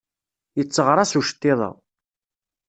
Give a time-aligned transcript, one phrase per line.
[0.57, 1.71] Yetteɣraṣ uceṭṭiḍ-a.